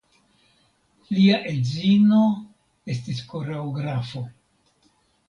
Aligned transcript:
Lia 1.17 1.35
edzino 1.51 2.21
estis 2.95 3.21
koreografo. 3.35 4.23